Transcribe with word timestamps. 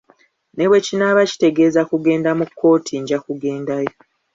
Ne 0.55 0.65
bwe 0.69 0.79
kinaaba 0.85 1.21
kitegeeza 1.29 1.81
kugenda 1.91 2.29
mu 2.39 2.45
kkooti, 2.49 2.93
nja 3.01 3.17
kugendayo. 3.25 3.91